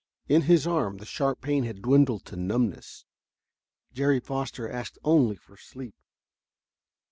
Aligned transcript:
In 0.27 0.41
his 0.49 0.65
arm 0.65 0.97
the 0.97 1.05
sharp 1.05 1.41
pain 1.41 1.63
had 1.63 1.83
dwindled 1.83 2.25
to 2.25 2.35
numbness; 2.35 3.05
Jerry 3.93 4.19
Foster 4.19 4.67
asked 4.67 4.97
only 5.03 5.35
for 5.35 5.57
sleep. 5.57 5.93